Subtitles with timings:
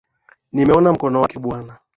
[0.51, 1.77] Nimeona mkono wake bwana.